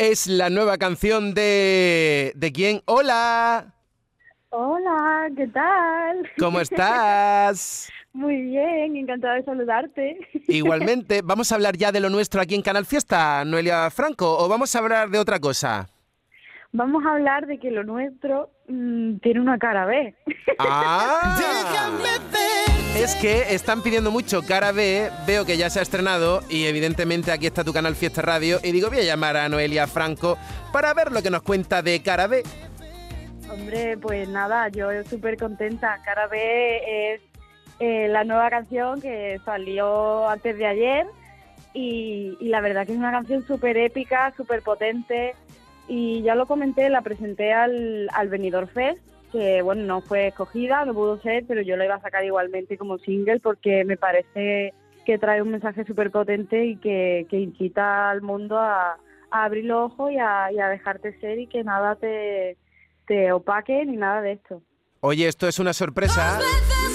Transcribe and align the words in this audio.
Es 0.00 0.26
la 0.28 0.48
nueva 0.48 0.78
canción 0.78 1.34
de... 1.34 2.32
¿De 2.34 2.52
quién? 2.52 2.80
¡Hola! 2.86 3.74
Hola, 4.48 5.28
¿qué 5.36 5.46
tal? 5.48 6.26
¿Cómo 6.38 6.58
estás? 6.62 7.92
Muy 8.14 8.40
bien, 8.40 8.96
encantada 8.96 9.34
de 9.34 9.44
saludarte. 9.44 10.18
Igualmente, 10.48 11.20
¿vamos 11.24 11.52
a 11.52 11.56
hablar 11.56 11.76
ya 11.76 11.92
de 11.92 12.00
lo 12.00 12.08
nuestro 12.08 12.40
aquí 12.40 12.54
en 12.54 12.62
Canal 12.62 12.86
Fiesta, 12.86 13.44
Noelia 13.44 13.90
Franco, 13.90 14.38
o 14.38 14.48
vamos 14.48 14.74
a 14.74 14.78
hablar 14.78 15.10
de 15.10 15.18
otra 15.18 15.38
cosa? 15.38 15.90
Vamos 16.72 17.04
a 17.04 17.12
hablar 17.12 17.46
de 17.46 17.58
que 17.58 17.70
lo 17.70 17.84
nuestro 17.84 18.48
mm, 18.68 19.18
tiene 19.18 19.40
una 19.40 19.58
cara 19.58 19.84
B. 19.84 20.14
¡Ah! 20.60 21.36
Es 22.96 23.14
que 23.14 23.54
están 23.54 23.82
pidiendo 23.82 24.10
mucho 24.10 24.42
cara 24.42 24.72
B, 24.72 25.10
veo 25.26 25.46
que 25.46 25.56
ya 25.56 25.70
se 25.70 25.78
ha 25.78 25.82
estrenado 25.82 26.42
y 26.50 26.66
evidentemente 26.66 27.30
aquí 27.30 27.46
está 27.46 27.62
tu 27.62 27.72
canal 27.72 27.94
Fiesta 27.94 28.20
Radio 28.20 28.58
y 28.62 28.72
digo 28.72 28.88
voy 28.88 28.98
a 28.98 29.04
llamar 29.04 29.36
a 29.36 29.48
Noelia 29.48 29.86
Franco 29.86 30.36
para 30.72 30.92
ver 30.92 31.12
lo 31.12 31.22
que 31.22 31.30
nos 31.30 31.42
cuenta 31.42 31.82
de 31.82 32.02
cara 32.02 32.26
B. 32.26 32.42
Hombre, 33.50 33.96
pues 33.96 34.28
nada, 34.28 34.68
yo 34.68 34.88
súper 35.08 35.38
contenta. 35.38 36.02
Cara 36.04 36.26
B 36.26 37.14
es 37.14 37.20
eh, 37.78 38.08
la 38.08 38.24
nueva 38.24 38.50
canción 38.50 39.00
que 39.00 39.40
salió 39.44 40.28
antes 40.28 40.58
de 40.58 40.66
ayer 40.66 41.06
y, 41.72 42.36
la 42.40 42.60
verdad 42.60 42.86
que 42.86 42.92
es 42.92 42.98
una 42.98 43.12
canción 43.12 43.46
súper 43.46 43.76
épica, 43.76 44.34
súper 44.36 44.62
potente 44.62 45.34
y 45.88 46.22
ya 46.22 46.34
lo 46.34 46.46
comenté, 46.46 46.90
la 46.90 47.02
presenté 47.02 47.52
al, 47.52 48.08
al 48.12 48.28
Benidorm 48.28 48.68
Fest 48.68 49.00
que 49.30 49.62
bueno, 49.62 49.84
no 49.84 50.00
fue 50.00 50.28
escogida, 50.28 50.84
no 50.84 50.94
pudo 50.94 51.20
ser, 51.20 51.44
pero 51.46 51.62
yo 51.62 51.76
la 51.76 51.84
iba 51.84 51.94
a 51.94 52.00
sacar 52.00 52.24
igualmente 52.24 52.76
como 52.76 52.98
single 52.98 53.40
porque 53.40 53.84
me 53.84 53.96
parece 53.96 54.74
que 55.04 55.18
trae 55.18 55.42
un 55.42 55.50
mensaje 55.50 55.84
súper 55.84 56.10
potente 56.10 56.64
y 56.66 56.76
que, 56.76 57.26
incita 57.30 58.10
al 58.10 58.22
mundo 58.22 58.58
a, 58.58 58.96
abrir 59.30 59.64
los 59.64 59.92
ojos 59.92 60.10
y 60.10 60.18
a, 60.18 60.50
y 60.52 60.58
a 60.58 60.68
dejarte 60.68 61.18
ser 61.20 61.38
y 61.38 61.46
que 61.46 61.62
nada 61.62 61.94
te, 61.94 62.56
te 63.06 63.32
opaque 63.32 63.84
ni 63.86 63.96
nada 63.96 64.20
de 64.22 64.32
esto. 64.32 64.60
Oye, 65.00 65.28
esto 65.28 65.46
es 65.46 65.58
una 65.58 65.72
sorpresa 65.72 66.40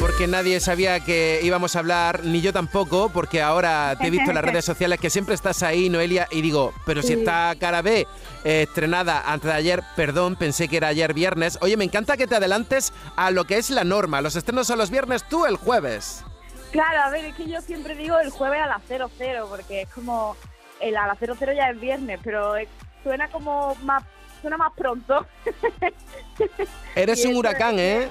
porque 0.00 0.26
nadie 0.26 0.60
sabía 0.60 1.00
que 1.00 1.40
íbamos 1.42 1.76
a 1.76 1.78
hablar, 1.78 2.24
ni 2.24 2.40
yo 2.40 2.52
tampoco, 2.52 3.08
porque 3.10 3.42
ahora 3.42 3.96
te 3.98 4.06
he 4.06 4.10
visto 4.10 4.30
en 4.30 4.34
las 4.34 4.44
redes 4.44 4.64
sociales 4.64 5.00
que 5.00 5.10
siempre 5.10 5.34
estás 5.34 5.62
ahí, 5.62 5.88
Noelia, 5.88 6.28
y 6.30 6.42
digo, 6.42 6.72
pero 6.84 7.02
si 7.02 7.14
está 7.14 7.54
cara 7.58 7.82
B 7.82 8.06
eh, 8.44 8.62
estrenada 8.62 9.22
antes 9.26 9.50
de 9.50 9.56
ayer, 9.56 9.82
perdón, 9.96 10.36
pensé 10.36 10.68
que 10.68 10.76
era 10.76 10.88
ayer 10.88 11.14
viernes. 11.14 11.58
Oye, 11.60 11.76
me 11.76 11.84
encanta 11.84 12.16
que 12.16 12.26
te 12.26 12.36
adelantes 12.36 12.92
a 13.16 13.30
lo 13.30 13.44
que 13.44 13.58
es 13.58 13.70
la 13.70 13.84
norma. 13.84 14.20
Los 14.20 14.36
estrenos 14.36 14.66
son 14.66 14.78
los 14.78 14.90
viernes, 14.90 15.26
tú 15.28 15.46
el 15.46 15.56
jueves. 15.56 16.24
Claro, 16.72 17.02
a 17.02 17.10
ver, 17.10 17.26
es 17.26 17.34
que 17.34 17.48
yo 17.48 17.60
siempre 17.60 17.94
digo 17.94 18.18
el 18.18 18.30
jueves 18.30 18.60
a 18.60 18.66
las 18.66 18.82
00, 18.86 19.48
porque 19.48 19.82
es 19.82 19.88
como, 19.90 20.36
el 20.80 20.96
a 20.96 21.06
las 21.06 21.18
00 21.18 21.52
ya 21.52 21.70
es 21.70 21.80
viernes, 21.80 22.18
pero 22.22 22.54
suena 23.02 23.28
como 23.28 23.74
más 23.82 24.02
suena 24.44 24.58
más 24.58 24.72
pronto. 24.76 25.26
Eres 26.94 27.24
un 27.24 27.36
huracán, 27.36 27.78
¿eh? 27.78 28.10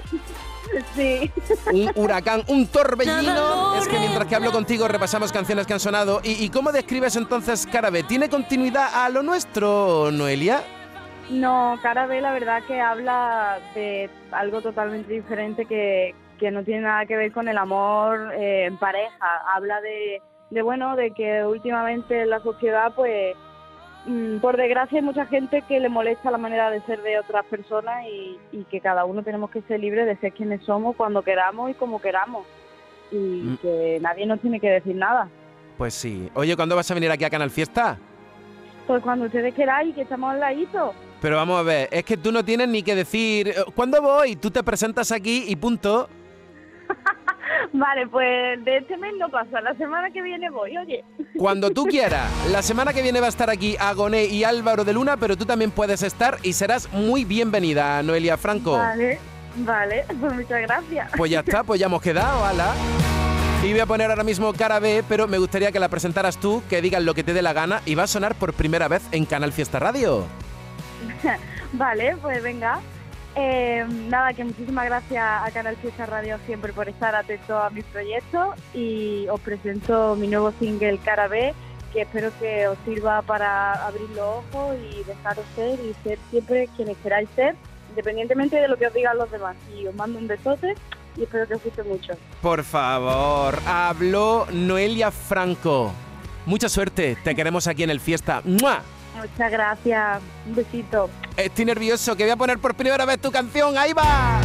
Sí. 0.96 1.30
Un 1.72 1.92
huracán, 1.94 2.42
un 2.48 2.66
torbellino. 2.66 3.76
Es 3.76 3.86
que 3.86 3.98
mientras 4.00 4.26
que 4.26 4.34
hablo 4.34 4.50
contigo 4.50 4.88
repasamos 4.88 5.30
canciones 5.30 5.64
que 5.64 5.74
han 5.74 5.80
sonado. 5.80 6.20
¿Y, 6.24 6.48
cómo 6.50 6.72
describes 6.72 7.14
entonces 7.14 7.68
Carabe? 7.70 8.02
¿Tiene 8.02 8.28
continuidad 8.28 8.88
a 8.92 9.08
lo 9.10 9.22
nuestro, 9.22 10.10
Noelia? 10.10 10.64
No, 11.30 11.78
Carabe 11.82 12.20
la 12.20 12.32
verdad 12.32 12.64
que 12.66 12.80
habla 12.80 13.60
de 13.76 14.10
algo 14.32 14.60
totalmente 14.60 15.12
diferente 15.12 15.66
que, 15.66 16.16
que 16.40 16.50
no 16.50 16.64
tiene 16.64 16.80
nada 16.80 17.06
que 17.06 17.16
ver 17.16 17.30
con 17.30 17.46
el 17.46 17.58
amor 17.58 18.34
eh, 18.34 18.64
en 18.64 18.76
pareja. 18.76 19.42
Habla 19.54 19.80
de, 19.82 20.20
de, 20.50 20.62
bueno, 20.62 20.96
de 20.96 21.12
que 21.12 21.44
últimamente 21.44 22.26
la 22.26 22.40
sociedad 22.40 22.92
pues 22.96 23.36
por 24.40 24.56
desgracia 24.56 24.98
hay 24.98 25.04
mucha 25.04 25.24
gente 25.26 25.62
que 25.62 25.80
le 25.80 25.88
molesta 25.88 26.30
la 26.30 26.38
manera 26.38 26.70
de 26.70 26.82
ser 26.82 27.02
de 27.02 27.18
otras 27.18 27.44
personas 27.46 28.04
y, 28.06 28.64
que 28.70 28.80
cada 28.80 29.04
uno 29.04 29.22
tenemos 29.22 29.50
que 29.50 29.62
ser 29.62 29.80
libres 29.80 30.06
de 30.06 30.16
ser 30.16 30.32
quienes 30.32 30.62
somos 30.62 30.96
cuando 30.96 31.22
queramos 31.22 31.70
y 31.70 31.74
como 31.74 32.00
queramos 32.00 32.46
y 33.10 33.16
mm. 33.16 33.56
que 33.58 33.98
nadie 34.00 34.26
nos 34.26 34.40
tiene 34.40 34.60
que 34.60 34.68
decir 34.68 34.94
nada. 34.96 35.28
Pues 35.78 35.94
sí. 35.94 36.30
Oye, 36.34 36.54
¿cuándo 36.56 36.76
vas 36.76 36.90
a 36.90 36.94
venir 36.94 37.10
aquí 37.10 37.24
a 37.24 37.30
Canal 37.30 37.50
Fiesta? 37.50 37.98
Pues 38.86 39.02
cuando 39.02 39.26
ustedes 39.26 39.54
queráis, 39.54 39.94
que 39.94 40.02
estamos 40.02 40.32
al 40.32 40.40
ladito. 40.40 40.94
Pero 41.20 41.36
vamos 41.36 41.58
a 41.58 41.62
ver, 41.62 41.88
es 41.90 42.04
que 42.04 42.16
tú 42.16 42.30
no 42.30 42.44
tienes 42.44 42.68
ni 42.68 42.82
que 42.82 42.94
decir, 42.94 43.48
eh, 43.48 43.54
¿cuándo 43.74 44.02
voy? 44.02 44.36
Tú 44.36 44.50
te 44.50 44.62
presentas 44.62 45.10
aquí 45.10 45.44
y 45.48 45.56
punto. 45.56 46.08
Vale, 47.72 48.06
pues 48.08 48.64
de 48.64 48.78
este 48.78 48.96
mes 48.96 49.12
no 49.18 49.28
pasa, 49.28 49.60
la 49.60 49.74
semana 49.74 50.10
que 50.10 50.22
viene 50.22 50.50
voy, 50.50 50.76
oye. 50.76 51.04
Cuando 51.36 51.70
tú 51.70 51.84
quieras. 51.84 52.30
La 52.50 52.62
semana 52.62 52.92
que 52.92 53.02
viene 53.02 53.20
va 53.20 53.26
a 53.26 53.30
estar 53.30 53.50
aquí 53.50 53.76
Agoné 53.78 54.24
y 54.26 54.44
Álvaro 54.44 54.84
de 54.84 54.92
Luna, 54.92 55.16
pero 55.16 55.36
tú 55.36 55.44
también 55.44 55.70
puedes 55.70 56.02
estar 56.02 56.38
y 56.42 56.52
serás 56.52 56.92
muy 56.92 57.24
bienvenida, 57.24 58.02
Noelia 58.02 58.36
Franco. 58.36 58.72
Vale, 58.72 59.18
vale, 59.56 60.04
pues 60.20 60.32
muchas 60.32 60.60
gracias. 60.62 61.10
Pues 61.16 61.30
ya 61.30 61.40
está, 61.40 61.64
pues 61.64 61.80
ya 61.80 61.86
hemos 61.86 62.02
quedado, 62.02 62.44
ala. 62.44 62.72
Y 63.62 63.70
voy 63.70 63.80
a 63.80 63.86
poner 63.86 64.10
ahora 64.10 64.24
mismo 64.24 64.52
cara 64.52 64.78
B, 64.78 65.02
pero 65.08 65.26
me 65.26 65.38
gustaría 65.38 65.72
que 65.72 65.80
la 65.80 65.88
presentaras 65.88 66.36
tú, 66.36 66.62
que 66.68 66.82
digas 66.82 67.02
lo 67.02 67.14
que 67.14 67.24
te 67.24 67.32
dé 67.32 67.40
la 67.40 67.54
gana 67.54 67.80
y 67.86 67.94
va 67.94 68.02
a 68.02 68.06
sonar 68.06 68.34
por 68.34 68.52
primera 68.52 68.88
vez 68.88 69.02
en 69.10 69.24
Canal 69.24 69.52
Fiesta 69.52 69.78
Radio. 69.78 70.26
vale, 71.72 72.14
pues 72.20 72.42
venga. 72.42 72.80
Eh, 73.36 73.84
nada, 74.08 74.32
que 74.32 74.44
muchísimas 74.44 74.84
gracias 74.84 75.24
a 75.24 75.50
Canal 75.50 75.76
Fiesta 75.76 76.06
Radio 76.06 76.38
siempre 76.46 76.72
por 76.72 76.88
estar 76.88 77.14
atento 77.14 77.58
a 77.58 77.68
mis 77.70 77.84
proyectos 77.84 78.54
y 78.72 79.26
os 79.28 79.40
presento 79.40 80.14
mi 80.14 80.28
nuevo 80.28 80.52
single 80.60 80.98
Cara 80.98 81.26
B, 81.26 81.52
que 81.92 82.02
espero 82.02 82.30
que 82.38 82.68
os 82.68 82.78
sirva 82.84 83.22
para 83.22 83.72
abrir 83.86 84.08
los 84.10 84.44
ojos 84.52 84.76
y 84.76 85.02
dejaros 85.02 85.44
ser 85.56 85.80
y 85.80 85.94
ser 86.04 86.18
siempre 86.30 86.68
quienes 86.76 86.96
queráis 86.98 87.28
ser, 87.34 87.56
independientemente 87.90 88.56
de 88.56 88.68
lo 88.68 88.76
que 88.76 88.86
os 88.86 88.94
digan 88.94 89.18
los 89.18 89.30
demás. 89.30 89.56
Y 89.76 89.86
os 89.86 89.94
mando 89.96 90.18
un 90.18 90.28
besote 90.28 90.74
y 91.16 91.24
espero 91.24 91.46
que 91.48 91.54
os 91.54 91.64
guste 91.64 91.82
mucho. 91.82 92.12
Por 92.40 92.62
favor, 92.62 93.58
habló 93.66 94.46
Noelia 94.52 95.10
Franco. 95.10 95.92
Mucha 96.46 96.68
suerte, 96.68 97.16
te 97.24 97.34
queremos 97.34 97.66
aquí 97.66 97.82
en 97.82 97.90
el 97.90 98.00
Fiesta. 98.00 98.42
¡Mua! 98.44 98.82
Muchas 99.16 99.50
gracias. 99.50 100.20
Un 100.46 100.54
besito. 100.54 101.08
Estoy 101.36 101.64
nervioso, 101.64 102.16
que 102.16 102.24
voy 102.24 102.32
a 102.32 102.36
poner 102.36 102.58
por 102.58 102.74
primera 102.74 103.04
vez 103.04 103.20
tu 103.20 103.30
canción. 103.30 103.76
¡Ahí 103.78 103.92
va! 103.92 104.40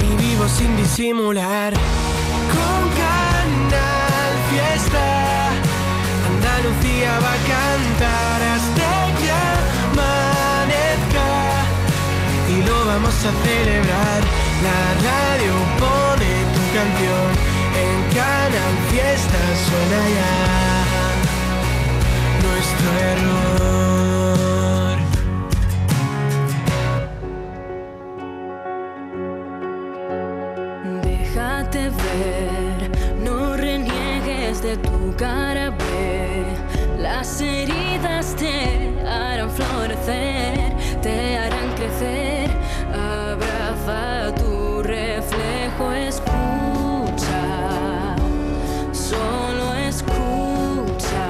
Y 0.00 0.16
vivo 0.16 0.48
sin 0.48 0.76
disimular. 0.76 1.72
Con 1.72 2.90
Canal 2.98 4.32
Fiesta. 4.50 5.50
Andalucía 6.30 7.12
va 7.20 7.32
a 7.32 7.40
cantar 7.52 8.42
hasta 8.54 8.88
que 9.18 9.30
amanezca. 9.92 11.28
Y 12.50 12.62
lo 12.66 12.86
vamos 12.86 13.14
a 13.14 13.32
celebrar. 13.44 14.20
La 14.62 14.80
radio 15.08 15.52
pone 15.78 16.32
tu 16.54 16.62
canción. 16.74 17.28
En 17.84 17.96
Canal 18.14 18.74
Fiesta 18.90 19.40
suena 19.66 20.00
ya 20.18 20.34
nuestro 22.42 22.88
error. 22.98 23.53
no 33.24 33.56
reniegues 33.56 34.62
de 34.62 34.76
tu 34.76 35.14
cara. 35.16 35.72
Las 36.98 37.40
heridas 37.40 38.34
te 38.36 38.90
harán 39.06 39.50
florecer, 39.50 40.72
te 41.02 41.36
harán 41.36 41.74
crecer. 41.74 42.50
Abraza 42.92 44.34
tu 44.36 44.82
reflejo, 44.82 45.92
escucha, 45.92 47.44
solo 48.92 49.74
escucha. 49.74 51.26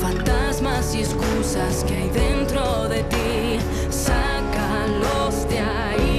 Fantasmas 0.00 0.94
y 0.94 1.00
excusas 1.00 1.84
que 1.84 1.94
hay 1.94 2.10
dentro 2.10 2.88
de 2.88 3.02
ti, 3.04 3.58
sácalos 3.90 5.48
de 5.48 5.58
ahí. 5.58 6.11